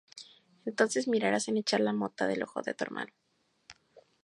Entonces 0.65 1.07
mirarás 1.07 1.47
en 1.47 1.57
echar 1.57 1.79
la 1.79 1.93
mota 1.93 2.25
del 2.25 2.41
ojo 2.41 2.63
de 2.63 2.73
tu 2.73 2.83
hermano. 2.83 3.13